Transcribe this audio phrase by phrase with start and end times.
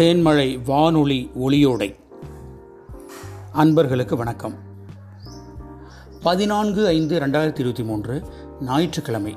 [0.00, 1.96] தேன்மழை வானொலி ஒளியோடை.
[3.52, 4.54] அன்பர்களுக்கு வணக்கம்.
[6.22, 8.22] பதினான்கு ஐந்து ரெண்டாயிரத்தி இருபத்தி மூன்று
[8.60, 9.36] ஞாயிற்றுக்கிழமை.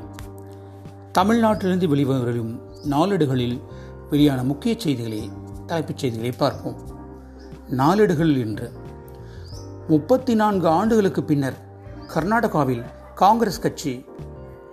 [1.18, 3.62] தமிழ்நாட்டிலிருந்து வெளிவரும் நாளிடுகளில்
[4.10, 5.32] வெளியான முக்கிய செய்திகளை
[5.66, 6.76] தலைப்புச் செய்திகளை பார்ப்போம்.
[7.68, 8.72] நாளிடுகள் இன்று.
[9.88, 11.58] முப்பத்தி நான்கு ஆண்டுகளுக்கு பின்னர்
[12.14, 12.86] கர்நாடகாவில்
[13.16, 14.06] காங்கிரஸ் கட்சி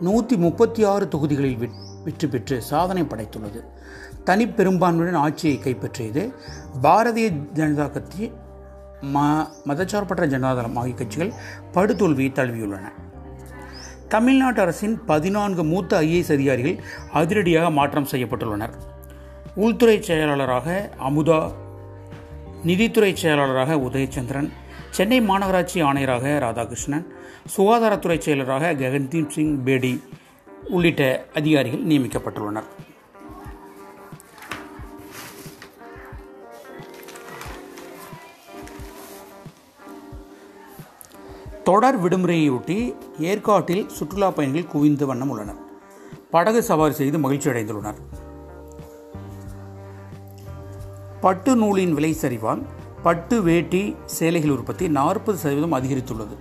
[0.00, 3.60] நூற்றி முப்பத்தி ஆறு தொகுதிகளில் வெற்றி பெற்று சாதனை படைத்துள்ளது.
[4.24, 6.34] தனிப்பெரும்பான்மையுடன் ஆட்சியை கைப்பற்றியது
[6.82, 8.32] பாரதிய ஜனதா கட்சி
[9.14, 11.32] ம மதச்சார்பற்ற ஜனதாதளம் ஆகிய கட்சிகள்
[11.72, 12.86] படுதோல்வியை தழுவியுள்ளன.
[14.08, 18.72] தமிழ்நாட்டு அரசின் பதினான்கு மூத்த ஐஏஎஸ் அதிகாரிகள் அதிரடியாக மாற்றம் செய்யப்பட்டுள்ளனர்.
[19.54, 21.52] உள்துறை செயலாளராக அமுதா
[22.64, 24.50] நிதித்துறை செயலாளராக உதயச்சந்திரன்
[24.90, 27.06] சென்னை மாநகராட்சி ஆணையராக ராதாகிருஷ்ணன்
[27.56, 30.02] சுகாதாரத்துறை செயலராக ககன்தீப் சிங் பேடி
[30.76, 31.02] உள்ளிட்ட
[31.34, 32.68] அதிகாரிகள் நியமிக்கப்பட்டுள்ளனர்.
[41.64, 42.78] தொடர் விடுமுறையொட்டி
[43.18, 45.60] ஏற்காட்டில் சுற்றுலா பயணிகள் குவிந்த வண்ணம் உள்ளனர்.
[46.30, 48.00] படகு சவாரி செய்து மகிழ்ச்சி அடைந்துள்ளனர்.
[51.20, 52.62] பட்டு நூலின் விலை சரிவால்
[53.02, 56.36] பட்டு வேட்டி சேலைகள் உற்பத்தி நாற்பது சதவீதம் அதிகரித்துள்ளது.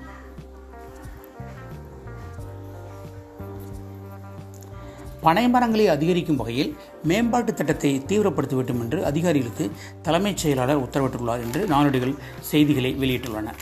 [5.24, 12.92] பனைமரங்களை அதிகரிக்கும் வகையில் மேம்பாட்டு திட்டத்தை தீவிரப்படுத்த வேண்டும் என்று அதிகாரிகளுக்கு தலைமைச் செயலாளர் உத்தரவிட்டுள்ளார் என்று நாளேடுகள் செய்திகளை
[13.02, 13.54] வெளியிட்டுள்ளன.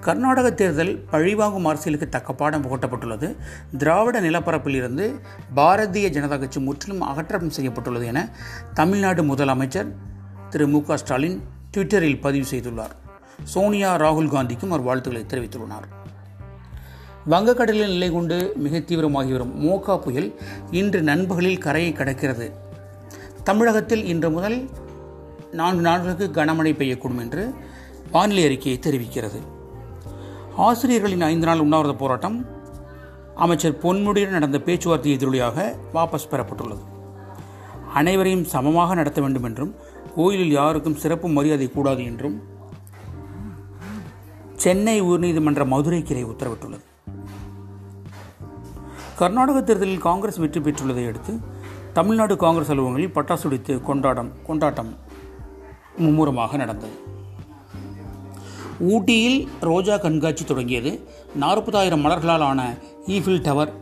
[0.00, 3.36] கர்நாடக தேர்தல் பழிவாங்கும் அரசியலுக்கு தக்க பாடம் புகட்டப்பட்டுள்ளது.
[3.78, 5.06] திராவிட நிலப்பரப்பில் இருந்து
[5.56, 8.28] பாரதிய ஜனதா கட்சி முற்றிலும் அகற்றம் செய்யப்பட்டுள்ளது என
[8.74, 9.90] தமிழ்நாடு முதலமைச்சர்
[10.50, 11.38] திரு மு க ஸ்டாலின்
[11.76, 12.94] ட்விட்டரில் பதிவு செய்துள்ளார்.
[13.44, 15.88] சோனியா ராகுல் காந்திக்கும் அவர் வாழ்த்துக்களை தெரிவித்துள்ளனர்
[17.28, 20.28] வங்கக்கடலில் நிலை கொண்டு மிக தீவிரமாகி வரும் மோகா புயல்
[20.70, 22.46] இன்று நண்பகலில் கரையை கடக்கிறது.
[23.44, 24.68] தமிழகத்தில் இன்று முதல்
[25.52, 27.54] நான்கு நாட்களுக்கு கனமழை பெய்யக்கூடும் என்று
[28.10, 29.40] வானிலை அறிக்கையை தெரிவிக்கிறது.
[30.56, 32.46] ஆசிரியர்களின் ஐந்து நாள் உண்ணாவிரத போராட்டம்
[33.34, 36.84] அமைச்சர் பொன்முடியுடன் நடந்த பேச்சுவார்த்தை எதிரொலியாக வாபஸ் பெறப்பட்டுள்ளது.
[37.94, 39.74] அனைவரையும் சமமாக நடத்த வேண்டும் என்றும்
[40.14, 42.42] கோயிலில் யாருக்கும் சிறப்பு மரியாதை கூடாது என்றும்
[44.56, 46.84] சென்னை உயர்நீதிமன்ற மதுரை கிளை உத்தரவிட்டுள்ளது.
[49.20, 51.32] கர்நாடக தேர்தலில் காங்கிரஸ் வெற்றி பெற்றுள்ளதை அடுத்து
[51.96, 54.90] தமிழ்நாடு காங்கிரஸ் அலுவலகங்களில் பட்டாசு வெடித்து கொண்டாடம் கொண்டாட்டம்
[55.96, 56.94] மும்முரமாக நடந்தது.
[58.92, 60.92] ஊட்டியில் ரோஜா கண்காட்சி தொடங்கியது.
[61.42, 62.62] நாற்பதாயிரம் மலர்களால் ஆன
[63.06, 63.72] ஈஃபில் டவர்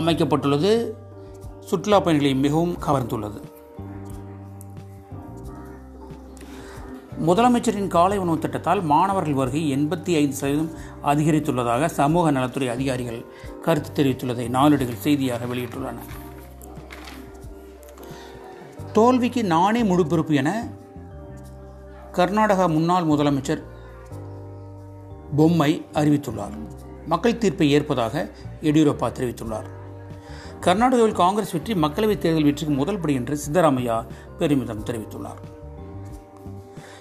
[0.00, 0.72] அமைக்கப்பட்டுள்ளது.
[1.60, 3.40] சுற்றுலா பயணிகளை மிகவும் கவர்ந்துள்ளது.
[7.26, 10.70] முதலமைச்சரின் காலை உணவு திட்டத்தால் மாணவர்கள் வருகை எண்பத்தி ஐந்து சதவீதம்
[11.02, 13.24] அதிகரித்துள்ளதாக சமூக நலத்துறை அதிகாரிகள்
[13.62, 15.98] கருத்து தெரிவித்துள்ளதை நாளிடுகள் செய்தியாக வெளியிட்டுள்ளன
[18.92, 20.68] தோல்விக்கு நானே முழு பொறுப்பு என
[22.12, 23.62] கர்நாடகா முன்னாள் முதலமைச்சர்
[25.36, 26.56] பொம்மை அறிவித்துள்ளார்.
[27.06, 28.30] மக்கள் தீர்ப்பை ஏற்பதாக
[28.62, 29.68] எடியூரப்பா தெரிவித்துள்ளார்.
[30.60, 34.06] கர்நாடகாவில் காங்கிரஸ் வெற்றி மக்களவைத் தேர்தல் வெற்றிக்கு முதல் படி என்று சித்தராமையா
[34.38, 35.57] பெருமிதம் தெரிவித்துள்ளார்.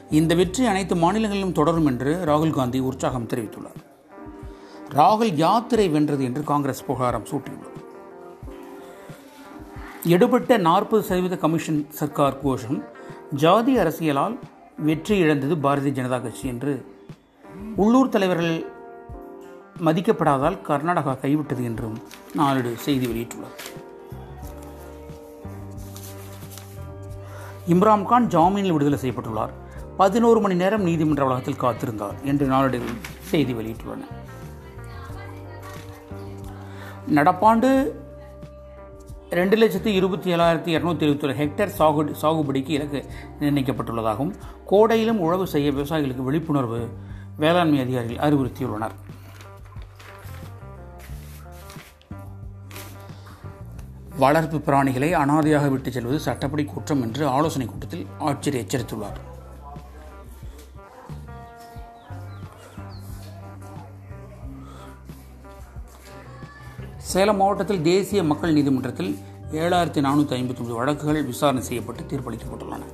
[0.10, 3.80] இந்த வெற்றி அனைத்து மாநிலங்களிலும் தொடரும் என்று ராகுல் காந்தி உற்சாகம் தெரிவித்துள்ளார்.
[4.90, 7.74] ராகுல் யாத்திரை வென்றது என்று காங்கிரஸ் புகாரம் சூட்டியுள்ளது.
[10.04, 12.84] எடுபட்ட நாற்பது சதவீத கமிஷன் சர்க்கார் கோஷம்
[13.34, 14.40] ஜாதி அரசியலால்
[14.78, 16.86] வெற்றி இழந்தது பாரதிய ஜனதா கட்சி என்று
[17.76, 18.66] உள்ளூர் தலைவர்கள்
[19.86, 22.02] மதிக்கப்படாதால் கர்நாடகா கைவிட்டது என்றும்
[22.38, 23.56] நாளிடு செய்தி வெளியிட்டுள்ளது.
[27.68, 29.56] இம்ரான்கான் ஜாமீனில் விடுதலை செய்யப்பட்டுள்ளார்.
[29.98, 34.04] பதினோரு மணி நேரம் நீதிமன்ற வளாகத்தில் காத்திருந்தார் என்று நாளடைவில் செய்தி வெளியிட்டுள்ளன.
[37.16, 37.92] நடப்பாண்டு
[39.30, 43.06] ரெண்டு லட்சத்தி இருபத்தி ஏழாயிரத்தி இரநூத்தி எழுபத்தி ஒரு ஹெக்டேர் சாகு சாகுபடிக்கு இலக்கு
[43.40, 44.34] நிர்ணயிக்கப்பட்டுள்ளதாகவும்
[44.66, 46.90] கோடையிலும் உழவு செய்ய விவசாயிகளுக்கு விழிப்புணர்வு
[47.38, 48.92] வேளாண்மை அதிகாரிகள் அறிவுறுத்தியுள்ளனர்.
[54.18, 59.36] வளர்ப்பு பிராணிகளை அனாதையாக விட்டுச் செல்வது சட்டப்படி குற்றம் என்று ஆலோசனைக் கூட்டத்தில் ஆட்சியர் எச்சரித்துள்ளார்.
[67.12, 69.12] சேலம் மாவட்டத்தில் தேசிய மக்கள் நீதிமன்றத்தில்
[69.52, 72.88] ஏழாயிரத்தி நானூற்றி ஐம்பத்தி ஒன்பது வழக்குகள் விசாரணை செய்யப்பட்டு தீர்ப்பளிக்கப்பட்டுள்ளன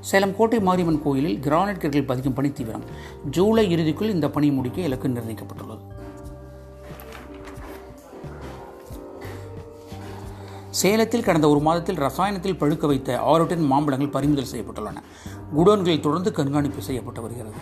[0.00, 2.84] சேலம் கோட்டை மாரியம்மன் கோயிலில் கிரானைட் கற்கள் பதிக்கும் பணி தீவிரம்.
[3.30, 5.84] ஜூலை இறுதிக்குள் இந்த பணி முடிக்க இலக்கு நிர்ணயிக்கப்பட்டுள்ளது.
[10.80, 15.02] சேலத்தில் கடந்த ஒரு மாதத்தில் ரசாயனத்தில் பழுக்க வைத்த ஆறு டன் மாம்பழங்கள் பறிமுதல் செய்யப்பட்டுள்ளன.
[15.56, 17.60] குடோன்களில் தொடர்ந்து கண்காணிப்பு செய்யப்பட்டு வருகிறது.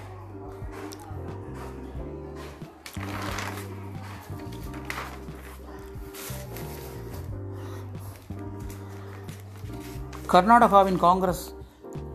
[10.33, 11.43] கர்நாடகாவின் காங்கிரஸ்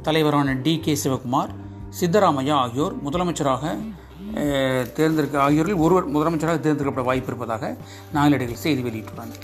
[0.01, 1.51] தலைவரான டி கே சிவகுமார்
[1.99, 3.63] சித்தராமையா ஆகியோர் முதலமைச்சராக
[4.97, 7.69] தேர்ந்தெடுக்க ஆகியோரில் ஒருவர் முதலமைச்சராக தேர்ந்தெடுக்கப்பட வாய்ப்பு இருப்பதாக
[8.13, 9.39] நாளேடுகள் செய்தி வெளியிட்டுள்ளன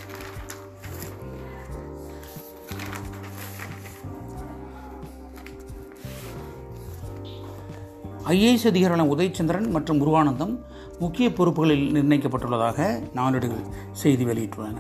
[8.34, 10.54] ஐஏஎஸ் அதிகாரியான உதயச்சந்திரன் மற்றும் குருவானந்தம்
[11.00, 14.78] முக்கிய பொறுப்புகளில் நிர்ணயிக்கப்பட்டுள்ளதாக நாளேடுகள் செய்தி வெளியிட்டுள்ளன.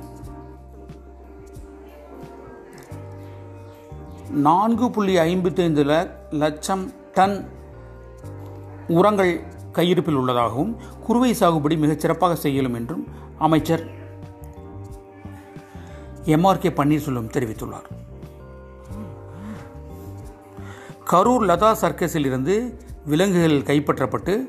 [4.31, 7.50] நான்கு புள்ளி ஐம்பத்தைந்து லட்சம் டன்
[8.88, 9.41] உரங்கள்
[9.71, 10.75] கையிருப்பில் உள்ளதாகவும்
[11.06, 13.07] குறுவை சாகுபடி மிகச் சிறப்பாக செய்யலும் என்றும்
[13.38, 13.85] அமைச்சர்
[16.25, 17.88] எம்ஆர்கே பன்னீர்செல்வம் தெரிவித்துள்ளார்.
[21.12, 24.45] கரூர் லதா சர்க்கஸில் இருந்து விலங்குகள் கைப்பற்றப்பட்டு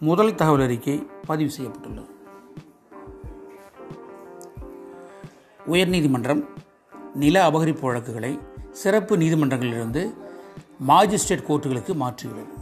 [0.00, 2.16] முதல் தகவல் அறிக்கை பதிவு செய்யப்பட்டுள்ளது.
[5.66, 6.44] உயர்நீதிமன்றம்
[7.14, 8.38] நில அபகரிப்பு வழக்குகளை
[8.80, 10.02] சிறப்பு நீதிமன்றங்களிலிருந்து
[10.88, 12.54] மாஜிஸ்ட்ரேட் கோர்ட்டுகளுக்கு மாற்றியுள்ளது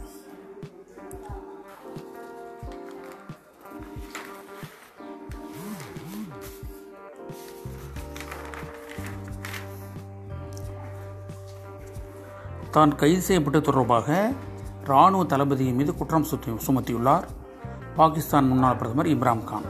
[12.75, 14.07] தான் கைது செய்யப்பட்ட தொடர்பாக
[14.87, 17.25] இராணுவ தளபதியின் மீது குற்றம் சுத்தி சுமத்தியுள்ளார்.
[17.99, 19.67] பாகிஸ்தான் முன்னாள் பிரதமர் இம்ரான் கான்.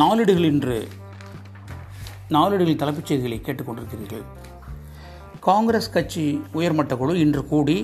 [0.00, 0.76] நாளிடுகள் இன்று
[2.34, 4.22] நாளிடுகளின் தலைப்புச் செய்திகளை கேட்டுக்கொண்டிருக்கிறீர்கள்.
[5.46, 7.76] காங்கிரஸ் கட்சி உயர்மட்ட குழு இன்று கூடி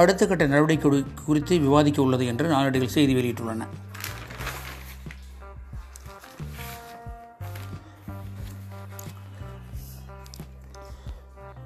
[0.00, 3.66] அடுத்த கட்ட நடவடிக்கை குறித்து விவாதிக்க உள்ளது என்று நாளிடுகள் செய்தி வெளியிட்டுள்ளன.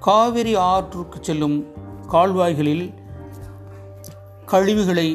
[0.07, 1.57] காவிரி ஆற்றுக்கு செல்லும்
[2.13, 2.85] கால்வாய்களில்
[4.53, 5.09] கழிவுகளை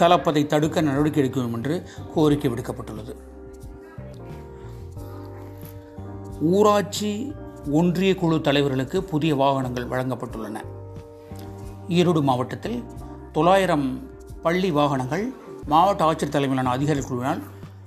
[0.00, 1.76] கலப்பதை தடுக்க நடவடிக்கை எடுக்க வேண்டும் என்று
[2.14, 3.14] கோரிக்கை விடுக்கப்பட்டுள்ளது.
[6.52, 7.10] ஊராட்சி
[7.70, 10.56] ஒன்றிய குழு தலைவர்களுக்கு புதிய வாகனங்கள் வழங்கப்பட்டுள்ளன.
[11.88, 12.84] ஈரோடு மாவட்டத்தில்
[13.32, 13.86] தொள்ளாயிரம்
[14.42, 15.24] பள்ளி வாகனங்கள்
[15.66, 17.42] மாவட்ட ஆட்சியர் தலைமையிலான அதிகாரிகள் குழுவினால்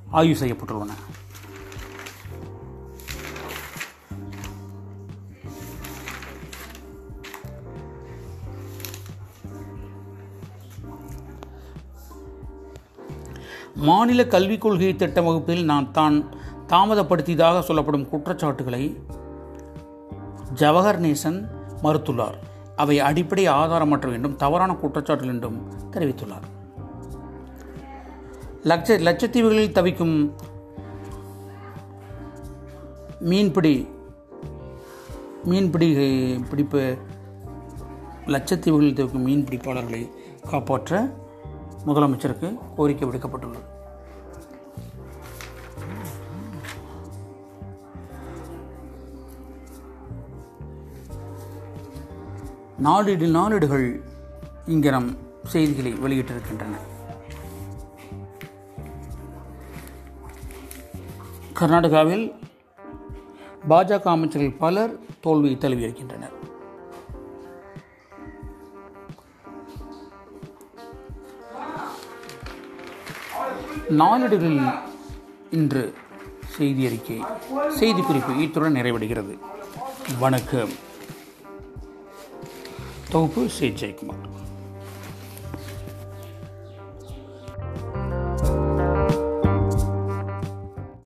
[0.09, 0.93] ஆய்வு செய்யப்பட்டுள்ளன.
[13.75, 16.15] மாநில கல்விக் கொள்கை திட்ட வகுப்பில் நான் தான்
[16.67, 19.01] தாமதப்படுத்தியதாக சொல்லப்படும் குற்றச்சாட்டுகளை
[20.55, 21.47] ஜவஹர் நேசன்
[21.83, 22.37] மறுத்துள்ளார்.
[22.75, 25.57] அவை அடிப்படை ஆதாரமற்ற என்றும் தவறான குற்றச்சாட்டுகள் என்றும்
[25.91, 26.45] தெரிவித்துள்ளார்.
[28.63, 30.33] லட்ச லட்சத்தீவுகளில் தவிக்கும்
[33.19, 33.87] மீன்பிடி
[35.43, 35.89] மீன்பிடி
[36.49, 36.97] பிடிப்பு
[38.25, 40.09] லட்சத்தீவுகளில் தவிக்கும் மீன் பிடிப்பாளர்களை
[40.49, 41.09] காப்பாற்ற
[41.85, 43.63] முதலமைச்சருக்கு கோரிக்கை விடுக்கப்பட்டுள்ளது.
[52.85, 53.85] நாளிடு நாளிடுகள்
[54.73, 55.07] இங்கே நம்
[55.51, 56.75] செய்திகளை வெளியிட்டிருக்கின்றன.
[61.59, 62.25] கர்நாடகாவில்
[63.69, 66.35] பாஜக அமைச்சர்கள் பலர் தோல்வியை தழுவியிருக்கின்றனர்.
[74.01, 74.67] நாளிடுகளில்
[75.59, 75.85] இன்று
[76.57, 77.21] செய்தி அறிக்கை
[77.79, 79.35] செய்திக்குறிப்பு இத்துடன் நிறைவடைகிறது.
[80.19, 80.73] வணக்கம்.
[83.09, 84.36] 豆腐水ジェイクマン